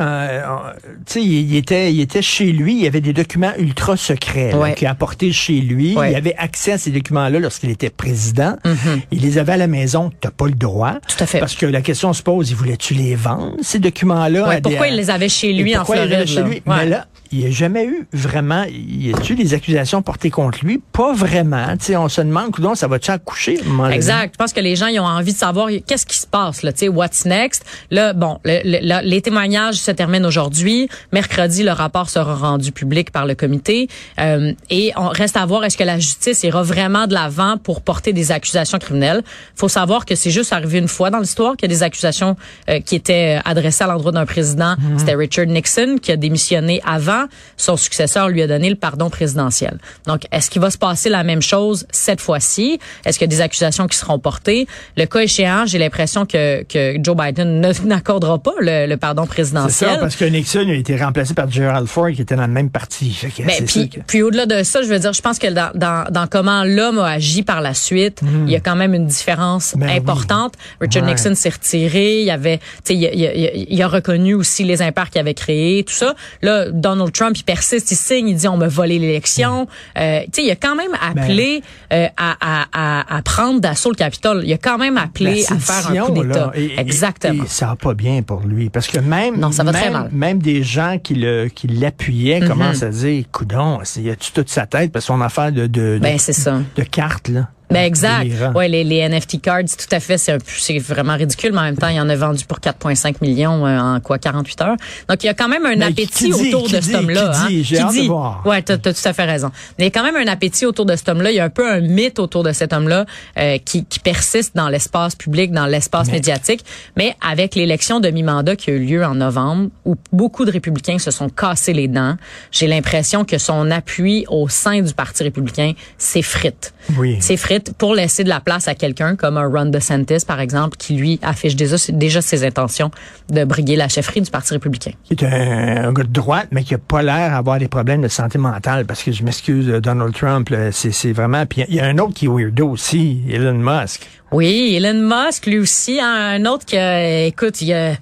sais, 1.05 1.21
il 1.23 1.55
était, 1.55 1.91
il 1.93 2.01
était 2.01 2.21
chez 2.21 2.51
lui, 2.51 2.73
il 2.73 2.83
y 2.83 2.87
avait 2.87 3.01
des 3.01 3.13
documents 3.13 3.51
ultra 3.57 3.95
secrets 3.97 4.53
Ouais. 4.53 4.73
qu'il 4.73 4.87
a 4.87 4.91
apportés 4.91 5.31
chez 5.31 5.59
lui. 5.61 5.95
Ouais. 5.95 6.11
Il 6.11 6.15
avait 6.15 6.35
accès 6.37 6.73
à 6.73 6.77
ces 6.77 6.91
documents-là 6.91 7.39
lorsqu'il 7.39 7.69
était 7.69 7.89
président. 7.89 8.55
Mhm. 8.65 9.01
Il 9.11 9.21
les 9.21 9.37
avait 9.37 9.53
à 9.53 9.57
la 9.57 9.67
maison, 9.67 10.11
t'as 10.21 10.31
pas 10.31 10.45
le 10.47 10.53
droit. 10.53 10.95
Tout 11.07 11.23
à 11.23 11.25
fait. 11.25 11.39
Parce 11.39 11.55
que 11.55 11.65
la 11.65 11.81
question 11.81 12.11
se 12.13 12.21
pose, 12.23 12.49
il 12.49 12.55
voulait-tu 12.55 12.93
les 12.93 13.15
vendre, 13.15 13.55
ces 13.61 13.79
documents-là? 13.79 14.47
Ouais, 14.47 14.55
à 14.55 14.59
des- 14.61 14.61
pourquoi 14.69 14.87
il 14.87 14.95
les 14.95 15.09
avait 15.09 15.29
chez 15.29 15.53
lui 15.53 15.75
en 15.77 15.85
Floride? 15.85 16.25
chez 16.25 16.43
lui? 16.43 16.61
Mais 16.65 16.85
là, 16.85 17.07
il 17.31 17.39
n'y 17.39 17.45
a 17.45 17.51
jamais 17.51 17.85
eu 17.85 18.07
vraiment, 18.13 18.65
y 18.69 19.13
a-tu 19.13 19.35
des 19.35 19.53
accusations 19.53 20.01
portées 20.01 20.29
contre 20.29 20.59
lui? 20.63 20.81
Pas 20.91 21.13
vraiment. 21.13 21.77
Tu 21.77 21.85
sais, 21.85 21.95
on 21.95 22.09
se 22.09 22.21
demande, 22.21 22.51
coudonc, 22.51 22.75
ça 22.75 22.87
va-tu 22.87 23.11
accoucher? 23.11 23.59
Exact. 23.91 24.33
Je 24.33 24.37
pense 24.37 24.53
que 24.53 24.59
les 24.59 24.75
gens 24.75 24.87
ils 24.87 24.99
ont 24.99 25.05
envie 25.05 25.33
de 25.33 25.37
savoir 25.37 25.69
qu'est-ce 25.85 26.05
qui 26.05 26.17
se 26.17 26.27
passe 26.27 26.63
là, 26.63 26.71
tu 26.73 26.79
sais, 26.79 26.87
what's 26.89 27.25
next? 27.25 27.63
Là, 27.91 28.13
bon, 28.13 28.39
le- 28.45 29.03
les 29.07 29.21
témoignages 29.21 29.75
se 29.75 29.91
terminent 29.91 30.27
aujourd'hui. 30.27 30.89
Mercredi, 31.11 31.63
le 31.63 31.71
rapport 31.71 32.09
sera 32.09 32.35
rendu 32.35 32.71
public 32.71 33.11
par 33.11 33.25
le 33.25 33.35
comité 33.35 33.87
Euh, 34.19 34.53
et 34.69 34.91
on 34.97 35.09
reste 35.09 35.37
à 35.37 35.45
voir 35.45 35.63
est-ce 35.65 35.77
que 35.77 35.83
la 35.83 35.99
justice 35.99 36.43
ira 36.43 36.63
vraiment 36.63 37.07
de 37.07 37.13
l'avant 37.13 37.57
pour 37.57 37.81
porter 37.81 38.13
des 38.13 38.31
accusations 38.31 38.77
criminelles? 38.79 39.23
Faut 39.55 39.69
savoir 39.69 40.05
que 40.05 40.15
c'est 40.15 40.31
juste 40.31 40.51
arrivé 40.53 40.79
une 40.79 40.87
fois 40.87 41.09
dans 41.09 41.19
l'histoire 41.19 41.55
qu'il 41.55 41.69
y 41.69 41.73
a 41.73 41.75
des 41.75 41.83
accusations 41.83 42.35
euh, 42.69 42.79
qui 42.79 42.95
étaient 42.95 43.39
adressées 43.45 43.83
à 43.83 43.87
l'endroit 43.87 44.11
d'un 44.11 44.25
président. 44.25 44.75
Mhm. 44.79 44.99
C'était 44.99 45.15
Richard 45.15 45.45
Nixon 45.45 45.97
qui 46.01 46.11
a 46.11 46.15
démissionné 46.17 46.81
avant. 46.85 47.18
Son 47.57 47.77
successeur 47.77 48.29
lui 48.29 48.41
a 48.41 48.47
donné 48.47 48.69
le 48.69 48.75
pardon 48.75 49.09
présidentiel. 49.09 49.77
Donc, 50.05 50.21
est-ce 50.31 50.49
qu'il 50.49 50.61
va 50.61 50.69
se 50.71 50.77
passer 50.77 51.09
la 51.09 51.23
même 51.23 51.41
chose 51.41 51.85
cette 51.91 52.21
fois-ci? 52.21 52.79
Est-ce 53.05 53.17
qu'il 53.19 53.25
y 53.31 53.33
a 53.33 53.35
des 53.35 53.41
accusations 53.41 53.87
qui 53.87 53.97
seront 53.97 54.19
portées? 54.19 54.67
Le 54.97 55.05
cas 55.05 55.19
échéant, 55.21 55.65
j'ai 55.65 55.77
l'impression 55.77 56.25
que, 56.25 56.63
que 56.63 56.95
Joe 57.03 57.15
Biden 57.15 57.61
n'accordera 57.85 58.39
pas 58.39 58.53
le, 58.59 58.85
le 58.87 58.97
pardon 58.97 59.23
C'est 59.23 59.29
présidentiel. 59.29 59.89
ça, 59.91 59.97
parce 59.97 60.15
que 60.15 60.25
Nixon 60.25 60.67
a 60.69 60.73
été 60.73 60.95
remplacé 60.97 61.33
par 61.33 61.49
Gerald 61.51 61.87
Ford 61.87 62.09
qui 62.11 62.21
était 62.21 62.35
dans 62.35 62.47
le 62.47 62.53
même 62.53 62.69
parti. 62.69 63.17
Ben, 63.39 63.49
c'est 63.49 63.65
puis, 63.65 63.89
que- 63.89 63.99
puis 64.05 64.21
au-delà 64.21 64.45
de 64.45 64.63
ça, 64.63 64.81
je 64.81 64.87
veux 64.87 64.99
dire, 64.99 65.13
je 65.13 65.21
pense 65.21 65.39
que 65.39 65.47
dans, 65.47 65.71
dans, 65.75 66.05
dans 66.11 66.27
comment 66.27 66.63
l'homme 66.63 66.99
a 66.99 67.07
agi 67.11 67.43
par 67.43 67.61
la 67.61 67.73
suite, 67.73 68.21
il 68.45 68.51
y 68.51 68.55
a 68.55 68.59
quand 68.59 68.75
même 68.75 68.93
une 68.93 69.05
différence 69.07 69.73
Ben 69.75 69.87
oui. 69.89 69.97
importante. 69.97 70.53
Richard 70.81 71.03
Ouais. 71.03 71.11
Nixon 71.11 71.33
s'est 71.35 71.49
retiré, 71.49 72.19
il 72.19 72.25
y 72.25 72.31
avait, 72.31 72.57
tu 72.57 72.63
sais, 72.83 72.95
il, 72.95 73.05
a- 73.07 73.13
il 73.13 73.51
il 73.69 73.79
il 73.79 73.81
a 73.81 73.87
reconnu 73.87 74.33
aussi 74.33 74.63
les 74.65 74.81
impairs 74.81 75.09
qu'il 75.09 75.21
avait 75.21 75.33
créés, 75.33 75.83
tout 75.85 75.93
ça. 75.93 76.13
Là, 76.41 76.69
Donald 76.71 77.08
Trump, 77.09 77.37
il 77.37 77.43
persiste, 77.43 77.91
il 77.91 77.95
signe, 77.95 78.29
il 78.29 78.35
dit 78.35 78.47
on 78.47 78.57
m'a 78.57 78.67
volé 78.67 78.99
l'élection. 78.99 79.67
Euh, 79.97 80.21
tu 80.25 80.29
sais, 80.41 80.43
il 80.43 80.51
a 80.51 80.55
quand 80.55 80.75
même 80.75 80.91
appelé 81.01 81.61
euh, 81.93 82.07
à, 82.17 82.35
à, 82.39 82.65
à, 82.73 83.17
à 83.17 83.21
prendre 83.21 83.59
d'assaut 83.59 83.89
le 83.89 83.95
Capitole. 83.95 84.43
Il 84.45 84.53
a 84.53 84.57
quand 84.57 84.77
même 84.77 84.97
appelé 84.97 85.45
à 85.49 85.55
faire 85.57 85.91
un 85.91 86.05
coup 86.07 86.11
d'État. 86.23 86.39
là, 86.47 86.51
et- 86.55 86.65
et- 86.65 86.79
Exactement. 86.79 87.43
Et, 87.43 87.47
ça 87.47 87.67
va 87.67 87.75
pas 87.75 87.93
bien 87.93 88.21
pour 88.21 88.41
lui. 88.41 88.69
Parce 88.69 88.87
que 88.87 88.99
même, 88.99 89.37
Non, 89.37 89.51
ça 89.51 89.63
va 89.63 89.71
même, 89.71 89.81
très 89.81 89.91
mal. 89.91 90.09
même 90.11 90.39
des 90.41 90.63
gens 90.63 90.97
qui 91.01 91.15
le 91.15 91.47
qui 91.47 91.67
l'appuyaient 91.67 92.39
Mhm. 92.41 92.47
commencent 92.47 92.83
à 92.83 92.89
dire, 92.89 93.23
coudon, 93.31 93.79
y 93.97 94.09
a-tu 94.09 94.31
toute 94.31 94.49
sa 94.49 94.65
tête? 94.65 94.91
Parce 94.91 95.05
qu'on 95.07 95.21
a 95.21 95.25
affaire 95.25 95.51
de, 95.51 95.61
de, 95.67 95.67
de, 95.67 95.99
Ben, 96.01 96.17
ça. 96.17 96.59
de 96.75 96.83
cartes, 96.83 97.27
là. 97.29 97.49
Ben 97.69 97.83
exact. 97.83 98.23
Délirant. 98.23 98.51
Ouais, 98.53 98.67
les, 98.67 98.83
les 98.83 99.07
NFT 99.07 99.41
cards, 99.41 99.63
tout 99.77 99.95
à 99.95 99.99
fait, 99.99 100.17
c'est 100.17 100.37
vraiment 100.79 101.15
ridicule, 101.15 101.51
mais 101.51 101.59
en 101.59 101.63
même 101.63 101.77
temps, 101.77 101.87
il 101.89 101.95
y 101.97 101.99
en 102.01 102.09
a 102.09 102.15
vendu 102.15 102.43
pour 102.45 102.59
4,5 102.59 103.15
millions 103.21 103.65
euh, 103.67 103.79
en 103.79 103.99
quoi 103.99 104.17
48 104.17 104.61
heures. 104.61 104.75
Donc 105.07 105.23
il 105.23 105.27
y 105.27 105.29
a 105.29 105.33
quand 105.35 105.47
même 105.47 105.65
un 105.65 105.75
Mais 105.75 105.85
appétit 105.85 106.31
qui 106.31 106.31
dit, 106.31 106.53
autour 106.53 106.65
qui 106.67 106.73
de 106.73 106.79
dit, 106.79 106.87
cet 106.87 106.95
homme-là. 106.95 107.31
qui 107.31 107.37
hein, 107.37 107.47
dit? 107.47 107.63
J'ai 107.63 107.79
hâte 107.79 107.95
de 107.95 108.01
voir. 108.07 108.41
Ouais, 108.45 108.61
t'as, 108.61 108.77
t'as 108.77 108.93
tout 108.93 109.07
à 109.07 109.13
fait 109.13 109.25
raison. 109.25 109.51
Mais 109.77 109.85
il 109.85 109.87
y 109.87 109.87
a 109.87 109.91
quand 109.91 110.03
même 110.03 110.15
un 110.15 110.31
appétit 110.31 110.65
autour 110.65 110.85
de 110.85 110.95
cet 110.95 111.09
homme-là. 111.09 111.31
Il 111.31 111.35
y 111.35 111.39
a 111.39 111.43
un 111.43 111.49
peu 111.49 111.69
un 111.69 111.79
mythe 111.81 112.17
autour 112.19 112.43
de 112.43 112.51
cet 112.53 112.73
homme-là 112.73 113.05
euh, 113.37 113.57
qui, 113.63 113.85
qui 113.85 113.99
persiste 113.99 114.55
dans 114.55 114.69
l'espace 114.69 115.15
public, 115.15 115.51
dans 115.51 115.67
l'espace 115.67 116.09
médiatique. 116.11 116.65
Mais 116.97 117.15
avec 117.21 117.53
l'élection 117.55 117.99
de 117.99 118.09
mi-mandat 118.09 118.55
qui 118.55 118.71
a 118.71 118.73
eu 118.73 118.79
lieu 118.79 119.05
en 119.05 119.15
novembre, 119.15 119.69
où 119.85 119.95
beaucoup 120.11 120.45
de 120.45 120.51
républicains 120.51 120.97
se 120.97 121.11
sont 121.11 121.29
cassés 121.29 121.73
les 121.73 121.87
dents, 121.87 122.15
j'ai 122.51 122.67
l'impression 122.67 123.25
que 123.25 123.37
son 123.37 123.69
appui 123.69 124.25
au 124.29 124.47
sein 124.49 124.81
du 124.81 124.93
Parti 124.93 125.21
républicain 125.23 125.73
s'effrite 125.97 126.73
Oui. 126.97 127.21
s'effrite 127.21 127.58
pour 127.77 127.93
laisser 127.93 128.23
de 128.23 128.29
la 128.29 128.39
place 128.39 128.67
à 128.67 128.75
quelqu'un 128.75 129.15
comme 129.15 129.37
un 129.37 129.47
Ron 129.47 129.65
DeSantis, 129.65 130.25
par 130.25 130.39
exemple, 130.39 130.77
qui 130.77 130.95
lui 130.95 131.19
affiche 131.21 131.55
déjà, 131.55 132.21
ses 132.21 132.43
intentions 132.45 132.91
de 133.29 133.43
briguer 133.43 133.75
la 133.75 133.87
chefferie 133.87 134.21
du 134.21 134.31
Parti 134.31 134.53
républicain. 134.53 134.91
Qui 135.03 135.13
est 135.13 135.23
un, 135.23 135.91
gars 135.93 136.03
de 136.03 136.09
droite, 136.09 136.47
mais 136.51 136.63
qui 136.63 136.75
a 136.75 136.77
pas 136.77 137.01
l'air 137.01 137.31
d'avoir 137.31 137.59
des 137.59 137.67
problèmes 137.67 138.01
de 138.01 138.07
santé 138.07 138.37
mentale. 138.37 138.85
Parce 138.85 139.03
que 139.03 139.11
je 139.11 139.23
m'excuse, 139.23 139.69
euh, 139.69 139.81
Donald 139.81 140.13
Trump, 140.13 140.53
c'est 140.71 140.91
c'est 140.91 141.13
vraiment... 141.13 141.45
Puis 141.45 141.63
il 141.67 141.75
y 141.75 141.79
a 141.79 141.85
un 141.85 141.97
autre 141.97 142.13
qui 142.13 142.25
est 142.25 142.29
weirdo 142.29 142.69
aussi, 142.69 143.21
Elon 143.29 143.53
Musk. 143.53 144.07
Oui, 144.31 144.75
Elon 144.75 144.93
Musk, 144.93 145.47
lui 145.47 145.59
aussi, 145.59 145.99
hein, 145.99 146.13
un 146.13 146.45
autre 146.45 146.65
que, 146.65 147.27
écoute, 147.27 147.61
il 147.61 147.69
y 147.69 147.73
a 147.73 147.93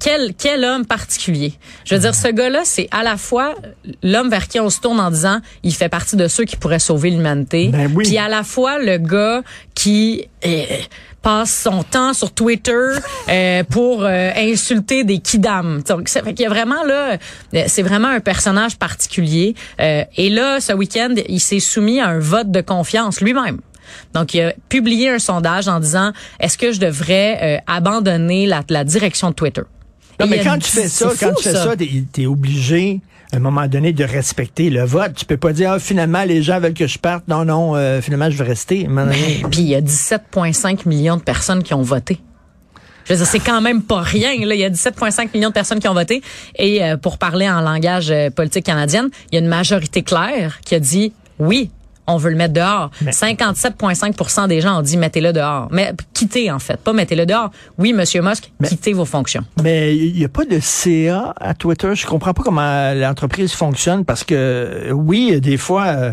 quel 0.00 0.34
quel 0.34 0.64
homme 0.64 0.84
particulier? 0.84 1.54
Je 1.84 1.94
veux 1.94 2.00
dire, 2.00 2.14
ce 2.14 2.28
gars-là, 2.28 2.62
c'est 2.64 2.88
à 2.90 3.02
la 3.02 3.16
fois 3.16 3.54
l'homme 4.02 4.28
vers 4.28 4.48
qui 4.48 4.60
on 4.60 4.68
se 4.68 4.80
tourne 4.80 5.00
en 5.00 5.10
disant, 5.10 5.40
il 5.62 5.74
fait 5.74 5.88
partie 5.88 6.16
de 6.16 6.28
ceux 6.28 6.44
qui 6.44 6.56
pourraient 6.56 6.78
sauver 6.78 7.10
l'humanité, 7.10 7.68
Ben 7.68 7.90
oui. 7.94 8.04
puis 8.04 8.18
à 8.18 8.28
la 8.28 8.42
fois 8.42 8.78
le 8.78 8.98
gars 8.98 9.42
qui 9.74 10.28
euh, 10.44 10.64
passe 11.22 11.62
son 11.62 11.82
temps 11.82 12.12
sur 12.12 12.32
Twitter 12.32 12.72
euh, 13.28 13.62
pour 13.64 14.04
euh, 14.04 14.30
insulter 14.36 15.04
des 15.04 15.18
kidam. 15.18 15.82
Donc, 15.88 16.08
ça 16.08 16.22
fait 16.22 16.34
qu'il 16.34 16.44
y 16.44 16.46
a 16.46 16.50
vraiment 16.50 16.84
là, 16.84 17.16
euh, 17.54 17.64
c'est 17.68 17.82
vraiment 17.82 18.08
un 18.08 18.20
personnage 18.20 18.76
particulier. 18.76 19.54
Euh, 19.80 20.04
et 20.16 20.30
là, 20.30 20.60
ce 20.60 20.72
week-end, 20.72 21.14
il 21.28 21.40
s'est 21.40 21.60
soumis 21.60 22.00
à 22.00 22.08
un 22.08 22.18
vote 22.18 22.50
de 22.50 22.60
confiance 22.60 23.20
lui-même. 23.20 23.60
Donc, 24.14 24.34
il 24.34 24.40
a 24.40 24.52
publié 24.68 25.10
un 25.10 25.18
sondage 25.18 25.68
en 25.68 25.80
disant 25.80 26.12
est-ce 26.40 26.58
que 26.58 26.72
je 26.72 26.80
devrais 26.80 27.38
euh, 27.42 27.58
abandonner 27.66 28.46
la, 28.46 28.62
la 28.68 28.84
direction 28.84 29.30
de 29.30 29.34
Twitter? 29.34 29.62
Non, 30.20 30.26
mais 30.26 30.42
quand 30.42 30.58
tu 30.58 30.70
fais 30.70 30.88
ça, 30.88 31.10
quand 31.18 31.32
tu 31.34 31.44
fais 31.44 31.52
ça, 31.52 31.76
t'es 31.76 32.22
es 32.22 32.26
obligé, 32.26 33.00
à 33.32 33.36
un 33.36 33.40
moment 33.40 33.66
donné, 33.66 33.92
de 33.92 34.04
respecter 34.04 34.70
le 34.70 34.84
vote. 34.84 35.14
Tu 35.14 35.24
peux 35.24 35.36
pas 35.36 35.52
dire, 35.52 35.72
ah, 35.72 35.78
finalement, 35.78 36.24
les 36.24 36.42
gens 36.42 36.58
veulent 36.60 36.74
que 36.74 36.86
je 36.86 36.98
parte. 36.98 37.28
Non, 37.28 37.44
non, 37.44 37.76
euh, 37.76 38.00
finalement, 38.00 38.30
je 38.30 38.36
veux 38.36 38.48
rester. 38.48 38.86
Moment 38.88 39.06
donné, 39.06 39.42
Puis 39.50 39.60
il 39.60 39.68
y 39.68 39.74
a 39.74 39.80
17,5 39.80 40.88
millions 40.88 41.16
de 41.16 41.22
personnes 41.22 41.62
qui 41.62 41.74
ont 41.74 41.82
voté. 41.82 42.20
Je 43.04 43.12
veux 43.12 43.18
dire, 43.18 43.26
c'est 43.26 43.40
quand 43.40 43.60
même 43.60 43.82
pas 43.82 44.00
rien. 44.00 44.34
Là. 44.44 44.54
Il 44.54 44.60
y 44.60 44.64
a 44.64 44.70
17,5 44.70 45.28
millions 45.34 45.50
de 45.50 45.54
personnes 45.54 45.78
qui 45.78 45.88
ont 45.88 45.94
voté. 45.94 46.22
Et 46.56 46.82
euh, 46.82 46.96
pour 46.96 47.18
parler 47.18 47.48
en 47.48 47.60
langage 47.60 48.10
euh, 48.10 48.30
politique 48.30 48.64
canadienne, 48.64 49.10
il 49.30 49.36
y 49.36 49.38
a 49.38 49.40
une 49.40 49.48
majorité 49.48 50.02
claire 50.02 50.60
qui 50.64 50.74
a 50.74 50.80
dit 50.80 51.12
oui. 51.38 51.70
On 52.06 52.16
veut 52.18 52.30
le 52.30 52.36
mettre 52.36 52.54
dehors. 52.54 52.90
Mais- 53.02 53.10
57,5% 53.12 54.48
des 54.48 54.60
gens 54.60 54.78
ont 54.78 54.82
dit 54.82 54.96
mettez-le 54.96 55.32
dehors. 55.32 55.68
Mais 55.70 55.92
quittez 56.14 56.50
en 56.50 56.58
fait, 56.58 56.76
pas 56.78 56.92
mettez-le 56.92 57.26
dehors. 57.26 57.50
Oui, 57.78 57.92
Monsieur 57.92 58.22
Musk, 58.22 58.50
Mais- 58.60 58.68
quittez 58.68 58.92
vos 58.92 59.04
fonctions. 59.04 59.44
Mais 59.62 59.96
il 59.96 60.14
n'y 60.14 60.24
a 60.24 60.28
pas 60.28 60.44
de 60.44 60.58
CA 60.60 61.34
à 61.40 61.54
Twitter. 61.54 61.94
Je 61.94 62.06
comprends 62.06 62.32
pas 62.34 62.42
comment 62.42 62.92
l'entreprise 62.94 63.52
fonctionne 63.52 64.04
parce 64.04 64.24
que 64.24 64.34
euh, 64.34 64.90
oui, 64.92 65.40
des 65.40 65.56
fois, 65.56 65.86
euh, 65.86 66.10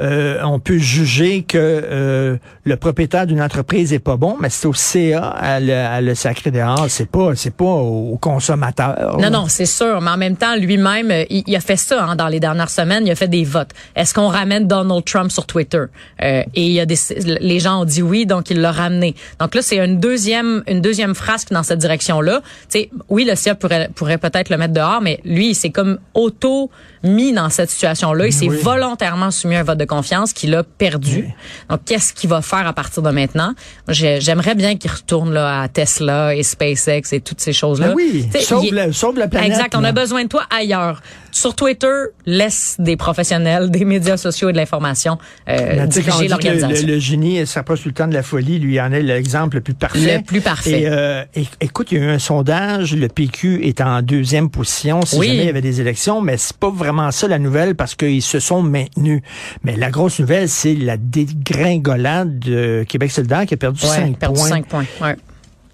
euh, 0.00 0.40
on 0.44 0.60
peut 0.60 0.78
juger 0.78 1.42
que 1.42 1.58
euh, 1.58 2.36
le 2.68 2.76
propriétaire 2.76 3.26
d'une 3.26 3.40
entreprise 3.42 3.92
est 3.92 3.98
pas 3.98 4.16
bon, 4.16 4.36
mais 4.40 4.50
c'est 4.50 4.66
au 4.68 4.72
CA 4.74 5.28
à 5.30 5.58
le, 5.60 5.72
à 5.74 6.00
le 6.00 6.14
sacrer 6.14 6.50
dehors. 6.50 6.86
C'est 6.88 7.10
pas, 7.10 7.34
c'est 7.34 7.54
pas 7.54 7.64
au 7.64 8.16
consommateur. 8.20 9.18
Non, 9.18 9.30
non, 9.30 9.46
c'est 9.48 9.66
sûr. 9.66 10.00
Mais 10.00 10.10
en 10.10 10.16
même 10.16 10.36
temps, 10.36 10.54
lui-même, 10.56 11.10
euh, 11.10 11.24
il, 11.30 11.42
il 11.46 11.56
a 11.56 11.60
fait 11.60 11.76
ça 11.76 12.04
hein, 12.04 12.16
dans 12.16 12.28
les 12.28 12.40
dernières 12.40 12.70
semaines. 12.70 13.06
Il 13.06 13.10
a 13.10 13.14
fait 13.14 13.28
des 13.28 13.44
votes. 13.44 13.70
Est-ce 13.96 14.14
qu'on 14.14 14.28
ramène 14.28 14.66
Donald 14.66 15.04
Trump 15.04 15.30
sur 15.30 15.46
Twitter? 15.46 15.84
Euh, 16.22 16.42
Et 16.54 16.66
il 16.66 16.72
y 16.72 16.80
a 16.80 16.86
des, 16.86 16.96
les 17.40 17.58
gens 17.60 17.80
ont 17.82 17.84
dit 17.84 18.02
oui, 18.02 18.26
donc 18.26 18.50
il 18.50 18.60
l'a 18.60 18.72
ramené. 18.72 19.14
Donc 19.40 19.54
là, 19.54 19.62
c'est 19.62 19.78
une 19.78 19.98
deuxième, 19.98 20.62
une 20.66 20.80
deuxième 20.80 21.14
frasque 21.14 21.50
dans 21.50 21.62
cette 21.62 21.78
direction-là. 21.78 22.40
Tu 22.70 22.80
sais, 22.80 22.90
oui, 23.08 23.24
le 23.28 23.34
CIA 23.34 23.54
pourrait, 23.54 23.90
pourrait 23.94 24.18
peut-être 24.18 24.50
le 24.50 24.56
mettre 24.58 24.74
dehors, 24.74 25.00
mais 25.00 25.20
lui, 25.24 25.50
il 25.50 25.54
s'est 25.54 25.70
comme 25.70 25.98
auto 26.14 26.70
mis 27.04 27.32
dans 27.32 27.48
cette 27.48 27.70
situation-là. 27.70 28.26
Il 28.26 28.32
s'est 28.32 28.48
Oui. 28.48 28.58
volontairement 28.62 29.30
soumis 29.30 29.56
à 29.56 29.60
un 29.60 29.62
vote 29.62 29.78
de 29.78 29.84
confiance 29.84 30.32
qu'il 30.32 30.54
a 30.54 30.62
perdu. 30.64 31.28
Donc, 31.70 31.80
qu'est-ce 31.86 32.12
qu'il 32.12 32.28
va 32.28 32.42
faire? 32.42 32.57
À 32.66 32.72
partir 32.72 33.02
de 33.02 33.10
maintenant 33.10 33.54
J'ai- 33.88 34.20
J'aimerais 34.20 34.54
bien 34.54 34.76
qu'il 34.76 34.90
retourne 34.90 35.32
là 35.32 35.62
à 35.62 35.68
Tesla 35.68 36.34
et 36.34 36.42
SpaceX 36.42 37.12
et 37.12 37.20
toutes 37.20 37.40
ces 37.40 37.52
choses-là. 37.52 37.88
Ben 37.88 37.94
oui, 37.94 38.28
sauve, 38.40 38.64
il- 38.64 38.74
la, 38.74 38.92
sauve 38.92 39.18
la 39.18 39.28
planète. 39.28 39.50
Exact. 39.50 39.74
On 39.76 39.84
a 39.84 39.92
besoin 39.92 40.24
de 40.24 40.28
toi 40.28 40.42
ailleurs. 40.50 41.00
Sur 41.40 41.54
Twitter, 41.54 41.86
laisse 42.26 42.76
des 42.78 42.96
professionnels, 42.96 43.70
des 43.70 43.84
médias 43.84 44.16
sociaux 44.16 44.48
et 44.48 44.52
de 44.52 44.56
l'information 44.56 45.18
euh, 45.48 45.86
diriger 45.86 46.26
l'organisation. 46.28 46.86
le, 46.86 46.94
le 46.94 46.98
génie 46.98 47.46
s'approche 47.46 47.82
tout 47.82 47.88
le 47.88 47.94
temps 47.94 48.08
de 48.08 48.14
la 48.14 48.22
folie, 48.24 48.58
lui 48.58 48.74
il 48.74 48.80
en 48.80 48.90
est 48.92 49.02
l'exemple 49.02 49.56
le 49.56 49.62
plus 49.62 49.74
parfait. 49.74 50.16
Le 50.18 50.22
plus 50.24 50.40
parfait. 50.40 50.82
Et, 50.82 50.88
euh, 50.88 51.22
écoute, 51.60 51.92
il 51.92 51.98
y 51.98 52.00
a 52.00 52.04
eu 52.04 52.08
un 52.10 52.18
sondage, 52.18 52.94
le 52.96 53.08
PQ 53.08 53.60
est 53.64 53.80
en 53.80 54.02
deuxième 54.02 54.50
position 54.50 55.00
si 55.04 55.16
Oui. 55.16 55.28
jamais 55.28 55.42
il 55.42 55.46
y 55.46 55.48
avait 55.50 55.60
des 55.60 55.80
élections, 55.80 56.20
mais 56.20 56.36
c'est 56.36 56.56
pas 56.56 56.70
vraiment 56.70 57.10
ça 57.12 57.28
la 57.28 57.38
nouvelle 57.38 57.74
parce 57.76 57.94
qu'ils 57.94 58.22
se 58.22 58.40
sont 58.40 58.62
maintenus. 58.62 59.22
Mais 59.62 59.76
la 59.76 59.90
grosse 59.90 60.18
nouvelle, 60.18 60.48
c'est 60.48 60.74
la 60.74 60.96
dégringolade 60.96 62.38
de 62.38 62.84
Québec 62.88 63.10
solidaire 63.10 63.46
qui 63.46 63.54
a 63.54 63.56
perdu 63.56 63.82
Ouais, 63.84 63.88
5 63.96 64.18
perdu 64.18 64.38
points. 64.40 64.48
5 64.48 64.66
points. 64.66 64.84
Ouais. 65.02 65.16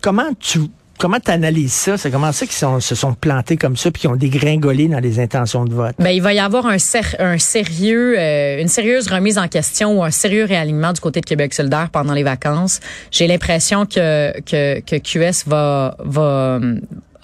Comment 0.01 0.29
tu 0.39 0.61
comment 0.99 1.19
tu 1.21 1.69
ça? 1.69 1.97
C'est 1.97 2.11
comment 2.11 2.33
ça 2.33 2.47
qu'ils 2.47 2.83
se 2.83 2.95
sont 2.95 3.15
plantés 3.15 3.57
comme 3.57 3.77
ça 3.77 3.91
puis 3.91 4.03
qu'ils 4.03 4.11
ont 4.11 4.17
dégringolé 4.17 4.89
dans 4.89 5.01
les 5.01 5.21
intentions 5.21 5.65
de 5.65 5.75
vote? 5.75 5.95
Ben, 5.99 6.11
il 6.11 6.23
va 6.23 6.33
y 6.33 6.39
avoir 6.39 6.67
un, 6.67 6.77
un 7.19 7.39
sérieux, 7.39 8.19
euh, 8.19 8.61
une 8.61 8.69
sérieuse 8.69 9.09
remise 9.09 9.39
en 9.39 9.49
question 9.49 9.99
ou 9.99 10.05
un 10.05 10.11
sérieux 10.11 10.45
réalignement 10.45 10.93
du 10.93 11.01
côté 11.01 11.21
de 11.21 11.27
Québec 11.27 11.55
solidaire 11.55 11.91
pendant 11.91 12.15
les 12.15 12.23
vacances. 12.23 12.81
J'ai 13.11 13.27
l'impression 13.27 13.87
que, 13.87 14.33
que, 14.43 14.81
que 14.81 14.97
QS 14.97 15.49
va, 15.49 15.97
va 16.05 16.61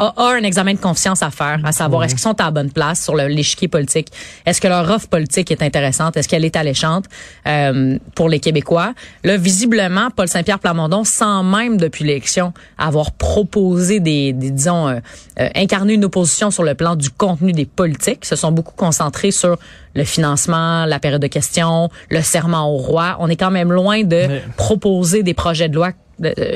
a, 0.00 0.14
un 0.18 0.42
examen 0.42 0.74
de 0.74 0.78
confiance 0.78 1.22
à 1.22 1.30
faire, 1.30 1.60
à 1.64 1.72
savoir 1.72 2.04
est-ce 2.04 2.14
qu'ils 2.14 2.22
sont 2.22 2.40
à 2.40 2.44
la 2.44 2.50
bonne 2.50 2.70
place 2.70 3.04
sur 3.04 3.14
l'échiquier 3.16 3.68
politique, 3.68 4.08
est-ce 4.46 4.60
que 4.60 4.68
leur 4.68 4.88
offre 4.90 5.08
politique 5.08 5.50
est 5.50 5.62
intéressante, 5.62 6.16
est-ce 6.16 6.28
qu'elle 6.28 6.44
est 6.44 6.56
alléchante 6.56 7.04
euh, 7.46 7.98
pour 8.14 8.28
les 8.28 8.40
Québécois? 8.40 8.94
Là, 9.24 9.36
visiblement, 9.36 10.08
Paul 10.14 10.28
Saint-Pierre 10.28 10.58
Plamondon, 10.58 11.04
sans 11.04 11.42
même 11.42 11.76
depuis 11.76 12.04
l'élection 12.04 12.52
avoir 12.78 13.12
proposé 13.12 14.00
des, 14.00 14.32
disons, 14.32 14.88
euh, 14.88 14.98
euh, 15.38 15.48
incarner 15.54 15.94
une 15.94 16.04
opposition 16.04 16.50
sur 16.50 16.64
le 16.64 16.74
plan 16.74 16.96
du 16.96 17.10
contenu 17.10 17.52
des 17.52 17.66
politiques, 17.66 18.24
se 18.24 18.36
sont 18.36 18.52
beaucoup 18.52 18.74
concentrés 18.74 19.30
sur 19.30 19.56
le 19.94 20.04
financement, 20.04 20.86
la 20.86 20.98
période 20.98 21.20
de 21.20 21.26
questions, 21.26 21.90
le 22.10 22.22
serment 22.22 22.72
au 22.72 22.76
roi. 22.76 23.16
On 23.18 23.28
est 23.28 23.36
quand 23.36 23.50
même 23.50 23.72
loin 23.72 24.04
de 24.04 24.40
proposer 24.56 25.22
des 25.22 25.34
projets 25.34 25.68
de 25.68 25.74
loi 25.74 25.92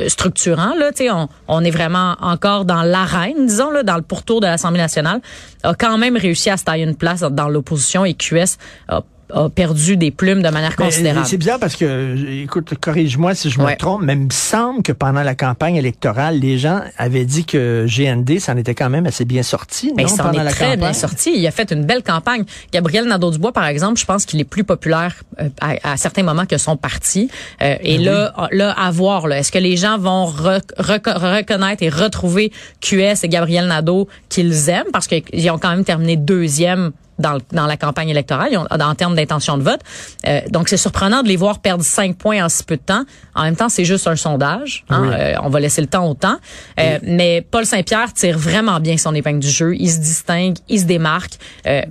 structurant. 0.09 0.75
Là, 0.75 0.90
on, 1.12 1.28
on 1.49 1.64
est 1.64 1.71
vraiment 1.71 2.16
encore 2.21 2.64
dans 2.64 2.83
l'arène, 2.83 3.47
disons, 3.47 3.71
là, 3.71 3.83
dans 3.83 3.97
le 3.97 4.02
pourtour 4.02 4.40
de 4.40 4.47
l'Assemblée 4.47 4.80
nationale, 4.80 5.21
a 5.62 5.75
quand 5.75 5.99
même 5.99 6.16
réussi 6.16 6.50
à 6.50 6.56
se 6.56 6.64
tailler 6.64 6.85
une 6.85 6.97
place 6.97 7.21
dans 7.21 7.49
l'opposition 7.49 8.04
et 8.04 8.14
QS 8.14 8.56
a 8.88 9.02
a 9.32 9.48
perdu 9.48 9.96
des 9.96 10.10
plumes 10.10 10.42
de 10.42 10.48
manière 10.48 10.76
considérable. 10.76 11.26
C'est 11.26 11.36
bizarre 11.36 11.58
parce 11.58 11.76
que, 11.76 12.42
écoute, 12.42 12.74
corrige-moi 12.80 13.34
si 13.34 13.50
je 13.50 13.60
me 13.60 13.76
trompe, 13.76 14.02
mais 14.02 14.14
il 14.14 14.20
me 14.20 14.30
semble 14.30 14.82
que 14.82 14.92
pendant 14.92 15.22
la 15.22 15.34
campagne 15.34 15.76
électorale, 15.76 16.38
les 16.38 16.58
gens 16.58 16.80
avaient 16.96 17.24
dit 17.24 17.44
que 17.44 17.86
GND, 17.86 18.38
ça 18.38 18.52
en 18.52 18.56
était 18.56 18.74
quand 18.74 18.90
même 18.90 19.06
assez 19.06 19.24
bien 19.24 19.42
sorti. 19.42 19.92
Mais 19.96 20.06
ça 20.06 20.26
en 20.26 20.32
est 20.32 20.50
très 20.50 20.76
bien 20.76 20.92
sorti. 20.92 21.32
Il 21.34 21.46
a 21.46 21.50
fait 21.50 21.70
une 21.72 21.84
belle 21.84 22.02
campagne. 22.02 22.44
Gabriel 22.72 23.06
Nadeau-Dubois, 23.06 23.52
par 23.52 23.66
exemple, 23.66 23.98
je 23.98 24.04
pense 24.04 24.24
qu'il 24.24 24.40
est 24.40 24.44
plus 24.44 24.64
populaire 24.64 25.14
euh, 25.40 25.48
à, 25.60 25.96
certains 25.96 26.22
moments 26.22 26.46
que 26.46 26.58
son 26.58 26.76
parti. 26.76 27.30
Euh, 27.62 27.76
et 27.80 27.98
ben 27.98 28.04
là, 28.04 28.48
là, 28.50 28.70
à 28.72 28.90
voir, 28.90 29.30
est-ce 29.32 29.52
que 29.52 29.58
les 29.58 29.76
gens 29.76 29.98
vont 29.98 30.26
reconnaître 30.26 31.82
et 31.82 31.88
retrouver 31.88 32.52
QS 32.80 33.24
et 33.24 33.28
Gabriel 33.28 33.66
Nadeau 33.66 34.08
qu'ils 34.28 34.68
aiment? 34.68 34.90
Parce 34.92 35.06
qu'ils 35.06 35.50
ont 35.50 35.58
quand 35.58 35.70
même 35.70 35.84
terminé 35.84 36.16
deuxième 36.16 36.92
dans, 37.18 37.38
dans 37.52 37.66
la 37.66 37.76
campagne 37.76 38.09
électorale 38.09 38.56
en 38.56 38.94
termes 38.94 39.14
d'intention 39.14 39.59
de 39.59 39.62
vote. 39.62 39.80
Euh, 40.26 40.40
donc, 40.50 40.68
c'est 40.68 40.76
surprenant 40.76 41.23
de 41.23 41.28
les 41.28 41.37
voir 41.37 41.61
perdre 41.61 41.85
cinq 41.85 42.16
points 42.16 42.44
en 42.44 42.49
si 42.49 42.64
peu 42.64 42.76
de 42.76 42.83
temps. 42.83 43.04
En 43.35 43.44
même 43.44 43.56
temps, 43.56 43.68
c'est 43.68 43.85
juste 43.85 44.06
un 44.06 44.16
sondage. 44.16 44.85
Hein, 44.88 45.11
euh, 45.12 45.35
on 45.42 45.49
va 45.49 45.61
laisser 45.61 45.80
le 45.80 45.87
temps 45.87 46.09
au 46.09 46.14
temps. 46.14 46.37
Euh, 46.78 46.99
mais 47.02 47.44
Paul 47.49 47.66
Saint-Pierre 47.66 48.12
tire 48.12 48.38
vraiment 48.38 48.80
bien 48.80 48.97
son 48.97 49.14
épingle 49.14 49.40
du 49.40 49.50
jeu. 49.50 49.75
Il 49.76 49.90
se 49.90 49.99
distingue, 49.99 50.56
il 50.68 50.80
se 50.80 50.85
démarque, 50.85 51.35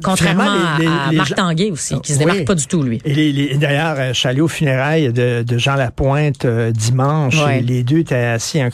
contrairement 0.03 0.43
à, 0.43 1.11
Marc 1.11 1.35
Tanguay 1.35 1.71
aussi, 1.71 1.99
qui 2.01 2.13
se 2.13 2.19
démarque 2.19 2.45
pas 2.45 2.55
du 2.55 2.67
tout, 2.67 2.83
lui. 2.83 3.01
Et 3.05 3.57
d'ailleurs, 3.57 4.13
je 4.13 4.19
suis 4.19 4.27
allé 4.27 4.41
aux 4.41 4.47
funérailles 4.47 5.11
de, 5.11 5.43
de 5.43 5.57
Jean 5.57 5.75
Lapointe 5.75 6.45
dimanche. 6.45 7.35
Les 7.61 7.83
deux 7.83 7.99
étaient 7.99 8.15
assis 8.15 8.61
un, 8.61 8.69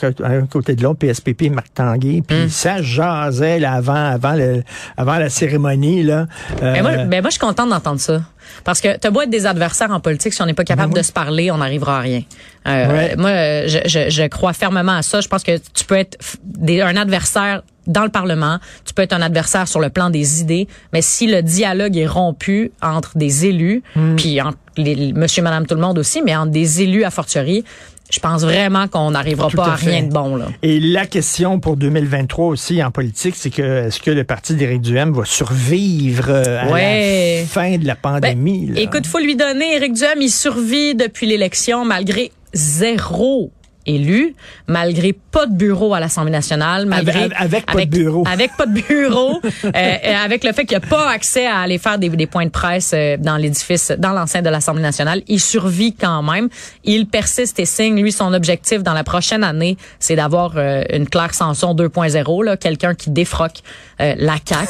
côté 0.46 0.74
de 0.74 0.82
l'autre, 0.82 0.98
PSPP 0.98 1.42
et 1.42 1.50
Marc 1.50 1.74
Tanguay. 1.74 2.22
Puis 2.26 2.42
hum. 2.42 2.48
ça 2.48 2.82
jasait 2.82 3.58
là, 3.58 3.74
avant, 3.74 3.94
avant, 3.94 4.34
le, 4.34 4.62
avant 4.96 5.16
la 5.16 5.28
cérémonie. 5.28 6.02
là. 6.02 6.26
Euh, 6.62 6.72
mais 6.72 6.82
moi, 6.82 7.04
moi, 7.06 7.20
je 7.24 7.30
suis 7.30 7.38
contente 7.38 7.70
d'entendre 7.70 8.00
ça. 8.00 8.20
Parce 8.64 8.80
que 8.80 8.96
t'as 8.96 9.10
beau 9.10 9.22
être 9.22 9.30
des 9.30 9.46
adversaires 9.46 9.90
en 9.90 10.00
politique, 10.00 10.32
si 10.32 10.42
on 10.42 10.46
n'est 10.46 10.54
pas 10.54 10.64
capable 10.64 10.92
ben 10.92 11.00
de 11.00 11.04
se 11.04 11.12
parler, 11.12 11.50
on 11.50 11.58
n'arrivera 11.58 11.98
à 11.98 12.00
rien. 12.00 12.22
Euh, 12.66 13.14
Moi, 13.16 13.30
je, 13.66 13.78
je, 13.86 14.10
je, 14.10 14.26
crois 14.26 14.52
fermement 14.52 14.96
à 14.96 15.02
ça. 15.02 15.20
Je 15.20 15.28
pense 15.28 15.42
que 15.42 15.56
tu 15.72 15.84
peux 15.84 15.96
être 15.96 16.18
des, 16.42 16.80
un 16.80 16.96
adversaire 16.96 17.62
dans 17.86 18.04
le 18.04 18.10
Parlement, 18.10 18.58
tu 18.84 18.94
peux 18.94 19.02
être 19.02 19.12
un 19.12 19.22
adversaire 19.22 19.66
sur 19.66 19.80
le 19.80 19.90
plan 19.90 20.10
des 20.10 20.40
idées, 20.40 20.68
mais 20.92 21.02
si 21.02 21.26
le 21.26 21.42
dialogue 21.42 21.96
est 21.96 22.06
rompu 22.06 22.72
entre 22.82 23.16
des 23.16 23.46
élus, 23.46 23.82
hmm. 23.96 24.16
puis 24.16 24.40
entre 24.40 24.58
les, 24.76 25.12
monsieur, 25.12 25.42
madame, 25.42 25.66
tout 25.66 25.74
le 25.74 25.80
monde 25.80 25.98
aussi, 25.98 26.22
mais 26.22 26.36
entre 26.36 26.52
des 26.52 26.82
élus 26.82 27.04
à 27.04 27.10
fortiori, 27.10 27.64
je 28.10 28.20
pense 28.20 28.42
vraiment 28.42 28.88
qu'on 28.88 29.12
n'arrivera 29.12 29.48
pas 29.48 29.68
à, 29.68 29.74
rien 29.74 30.02
de 30.02 30.12
bon. 30.12 30.36
Là. 30.36 30.46
Et 30.62 30.80
la 30.80 31.06
question 31.06 31.60
pour 31.60 31.76
2023 31.76 32.46
aussi 32.46 32.82
en 32.82 32.90
politique, 32.90 33.34
c'est 33.36 33.50
que 33.50 33.86
est-ce 33.86 34.00
que 34.00 34.10
le 34.10 34.24
parti 34.24 34.54
d'Éric 34.54 34.82
Duhem 34.82 35.12
va 35.12 35.24
survivre 35.24 36.28
euh, 36.28 36.60
à 36.60 37.40
la 37.40 37.46
fin 37.46 37.78
de 37.78 37.86
la 37.86 37.94
pandémie? 37.94 38.66
Ben, 38.66 38.78
écoute, 38.78 39.06
faut 39.06 39.18
lui 39.18 39.36
donner. 39.36 39.76
Éric 39.76 39.94
Duhem, 39.94 40.20
il 40.20 40.30
survit 40.30 40.94
depuis 40.94 41.26
l'élection 41.26 41.84
malgré 41.84 42.32
zéro 42.52 43.52
élu, 43.86 44.34
malgré 44.66 45.12
pas 45.12 45.46
de 45.46 45.54
bureau 45.54 45.94
à 45.94 46.00
l'Assemblée 46.00 46.30
nationale, 46.30 46.86
malgré 46.86 47.28
avec, 47.36 47.66
pas 47.66 47.84
de 47.84 47.90
bureau, 47.90 48.24
avec 48.30 48.56
pas 48.56 48.66
de 48.66 48.80
bureau, 48.80 49.40
euh, 49.64 49.70
euh, 49.74 50.24
avec 50.24 50.44
le 50.44 50.52
fait 50.52 50.64
qu'il 50.64 50.76
n'y 50.78 50.84
a 50.84 50.86
pas 50.86 51.10
accès 51.10 51.46
à 51.46 51.58
aller 51.60 51.78
faire 51.78 51.98
des, 51.98 52.08
des 52.08 52.26
points 52.26 52.44
de 52.44 52.50
presse 52.50 52.92
euh, 52.94 53.16
dans 53.16 53.36
l'édifice, 53.36 53.92
dans 53.98 54.12
l'enceinte 54.12 54.44
de 54.44 54.50
l'Assemblée 54.50 54.82
nationale, 54.82 55.22
il 55.28 55.40
survit 55.40 55.94
quand 55.94 56.22
même. 56.22 56.48
Il 56.84 57.06
persiste 57.06 57.58
et 57.58 57.64
signe. 57.64 58.00
Lui, 58.00 58.12
son 58.12 58.34
objectif 58.34 58.82
dans 58.82 58.92
la 58.92 59.04
prochaine 59.04 59.44
année, 59.44 59.76
c'est 59.98 60.16
d'avoir 60.16 60.56
une 60.58 61.08
Claire 61.08 61.34
Sanson 61.34 61.74
2.0, 61.74 62.44
là, 62.44 62.56
quelqu'un 62.56 62.94
qui 62.94 63.10
défroque 63.10 63.60
la 63.98 64.38
CAC 64.38 64.68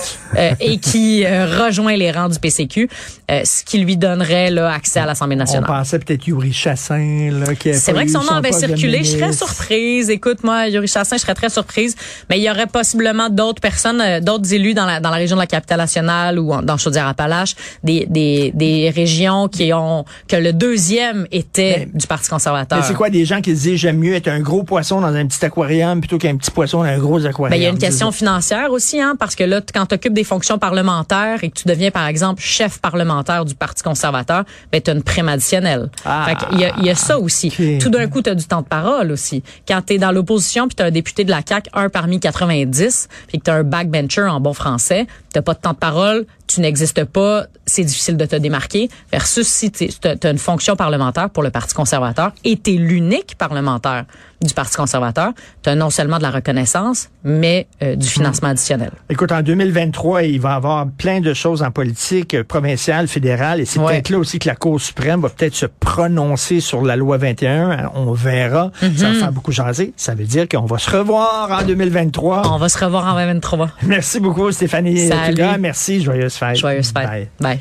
et 0.61 0.79
qui 0.79 1.25
rejoint 1.27 1.97
les 1.97 2.11
rangs 2.11 2.29
du 2.29 2.39
PCQ, 2.39 2.89
ce 3.29 3.65
qui 3.65 3.79
lui 3.79 3.97
donnerait 3.97 4.51
là, 4.51 4.73
accès 4.73 5.01
à 5.01 5.07
l'Assemblée 5.07 5.37
nationale. 5.37 5.65
On 5.69 5.73
pensait 5.73 5.99
peut-être 5.99 6.27
Yuri 6.27 6.53
Chassin, 6.53 7.31
là, 7.33 7.55
qui 7.55 7.75
C'est 7.75 7.93
vrai 7.93 8.07
que 8.07 8.13
son 8.13 8.23
nom 8.23 8.33
avait 8.33 8.53
circulé 8.53 9.00
je 9.05 9.17
serais 9.17 9.33
surprise. 9.33 10.11
Écoute, 10.11 10.45
moi, 10.45 10.69
Yuri 10.69 10.89
Chassin, 10.89 11.17
je 11.17 11.23
serais 11.23 11.35
très 11.35 11.51
surprise. 11.51 11.95
Mais 12.29 12.39
il 12.39 12.43
y 12.43 12.51
aurait 12.51 12.67
possiblement 12.67 13.29
d'autres 13.29 13.61
personnes, 13.61 14.01
euh, 14.01 14.21
d'autres 14.21 14.53
élus 14.53 14.75
dans 14.75 14.87
la, 14.87 15.01
dans 15.01 15.11
la 15.11 15.17
région 15.17 15.37
de 15.37 15.41
la 15.41 15.47
capitale 15.47 15.79
nationale 15.79 16.39
ou 16.39 16.61
dans 16.63 16.77
Chaudière-Appalaches, 16.77 17.55
des, 17.83 18.07
des, 18.09 18.53
des 18.55 18.91
régions 18.91 19.49
qui 19.49 19.73
ont, 19.73 20.05
que 20.29 20.37
le 20.37 20.53
deuxième 20.53 21.27
était 21.31 21.89
du 21.93 22.07
Parti 22.07 22.29
conservateur. 22.29 22.79
Mais 22.79 22.85
c'est 22.85 22.95
quoi 22.95 23.11
des 23.11 23.25
gens 23.25 23.41
qui 23.41 23.57
se 23.57 23.63
disent, 23.63 23.81
j'aime 23.81 23.99
mieux 23.99 24.15
être 24.15 24.29
un 24.29 24.41
gros 24.41 24.63
poisson 24.63 25.01
dans 25.01 25.15
un 25.15 25.27
petit 25.27 25.45
aquarium 25.45 26.01
plutôt 26.01 26.19
qu'un 26.19 26.37
petit 26.37 26.51
poisson 26.51 26.79
dans 26.79 26.85
un 26.85 26.99
gros 26.99 27.25
aquarium? 27.25 27.51
Ben, 27.51 27.57
il 27.57 27.63
y 27.63 27.67
a 27.67 27.71
une 27.71 27.79
question 27.79 28.11
financière 28.13 28.71
aussi, 28.71 29.01
hein, 29.01 29.15
parce 29.19 29.35
que 29.35 29.45
là, 29.45 29.61
quand 29.73 29.87
tu 29.87 29.95
occupes 29.95 30.13
des 30.13 30.25
fonctions 30.25 30.59
parlementaires 30.59 31.39
et 31.43 31.51
que 31.51 31.59
tu 31.61 31.69
deviens, 31.69 31.91
par 31.91 32.07
exemple, 32.07 32.43
chef 32.43 32.79
parlementaire 32.79 33.45
du 33.45 33.55
Parti 33.55 33.83
conservateur, 33.83 34.45
ben, 34.73 34.81
tu 34.81 34.91
as 34.91 34.95
une 34.95 35.03
prime 35.03 35.29
additionnelle. 35.29 35.91
Ah, 36.05 36.27
il, 36.53 36.61
y 36.61 36.65
a, 36.65 36.73
il 36.79 36.85
y 36.87 36.91
a 36.91 36.95
ça 36.95 37.19
aussi. 37.19 37.53
Tout 37.81 37.91
d'un 37.91 38.07
coup, 38.09 38.23
tu 38.23 38.31
as 38.31 38.35
du 38.35 38.45
temps 38.45 38.63
de 38.63 38.67
parole 38.67 38.90
aussi. 38.91 39.43
Quand 39.67 39.83
tu 39.83 39.95
es 39.95 39.99
dans 39.99 40.13
l'opposition 40.13 40.69
puis 40.69 40.77
tu 40.77 40.83
un 40.83 40.91
député 40.91 41.25
de 41.25 41.31
la 41.31 41.43
CAC, 41.43 41.69
un 41.73 41.89
parmi 41.89 42.21
90, 42.21 43.09
puis 43.29 43.39
que 43.39 43.45
tu 43.45 43.51
un 43.51 43.63
backbencher 43.63 44.23
en 44.23 44.41
bon 44.41 44.53
français, 44.53 45.07
tu 45.33 45.41
pas 45.43 45.55
de 45.55 45.61
temps 45.61 45.73
de 45.73 45.79
parole, 45.79 46.27
tu 46.47 46.61
n'existes 46.61 47.05
pas, 47.05 47.47
c'est 47.67 47.85
difficile 47.85 48.17
de 48.17 48.25
te 48.25 48.37
démarquer. 48.37 48.89
Versus 49.13 49.47
si 49.47 49.71
tu 49.71 49.89
as 50.05 50.31
une 50.31 50.39
fonction 50.39 50.75
parlementaire 50.75 51.31
pour 51.31 51.43
le 51.43 51.51
Parti 51.51 51.75
conservateur 51.75 52.33
et 52.45 52.57
tu 52.57 52.75
es 52.75 52.77
l'unique 52.77 53.37
parlementaire 53.39 54.05
du 54.43 54.55
Parti 54.55 54.77
conservateur, 54.77 55.33
tu 55.63 55.71
as 55.71 55.75
non 55.75 55.91
seulement 55.91 56.17
de 56.17 56.23
la 56.23 56.31
reconnaissance, 56.31 57.11
mais 57.25 57.69
euh, 57.83 57.95
du 57.95 58.09
financement 58.09 58.49
additionnel. 58.49 58.91
Écoute, 59.11 59.33
en 59.33 59.43
2023, 59.43 60.23
il 60.25 60.41
va 60.41 60.53
y 60.53 60.55
avoir 60.55 60.87
plein 60.89 61.21
de 61.21 61.35
choses 61.35 61.63
en 61.63 61.71
politique 61.71 62.35
euh, 62.35 62.43
provinciale, 62.43 63.07
fédérale, 63.07 63.61
et 63.61 63.67
c'est 63.67 63.79
peut-être 63.79 64.09
là 64.09 64.19
aussi 64.19 64.39
que 64.39 64.49
la 64.49 64.57
Cour 64.57 64.81
suprême 64.81 65.21
va 65.21 65.29
peut-être 65.29 65.55
se 65.55 65.67
prononcer 65.67 66.61
sur 66.61 66.83
la 66.83 66.97
loi 66.97 67.19
21. 67.19 67.91
On 67.95 68.13
verra. 68.13 68.71
Ça 68.81 68.87
va 68.87 69.09
mhm. 69.11 69.15
faire 69.15 69.33
beaucoup 69.33 69.53
jaser. 69.53 69.93
Ça 69.97 70.15
veut 70.15 70.25
dire 70.25 70.49
qu'on 70.49 70.67
va 70.67 70.79
se 70.79 70.91
revoir 70.91 71.51
en 71.51 71.65
2023. 71.65 72.43
On 72.53 72.59
va 72.59 72.69
se 72.69 72.83
revoir 72.83 73.07
en 73.07 73.19
2023. 73.19 73.71
Merci 73.83 74.21
beaucoup, 74.21 74.51
Stéphanie. 74.53 75.09
Salut. 75.09 75.43
Merci. 75.61 76.03
Joyeuse 76.03 76.35
fête. 76.35 76.57
Joyeuse 76.57 76.93
fête. 76.93 77.29
Bye. 77.41 77.61